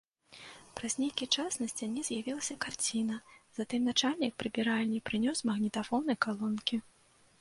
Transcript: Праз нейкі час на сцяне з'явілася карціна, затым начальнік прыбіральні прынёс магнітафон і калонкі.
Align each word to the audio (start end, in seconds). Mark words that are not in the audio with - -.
Праз 0.77 0.93
нейкі 1.01 1.25
час 1.41 1.57
на 1.63 1.67
сцяне 1.73 2.01
з'явілася 2.07 2.57
карціна, 2.65 3.19
затым 3.61 3.81
начальнік 3.91 4.33
прыбіральні 4.45 5.03
прынёс 5.11 5.37
магнітафон 5.51 6.03
і 6.15 6.21
калонкі. 6.29 6.75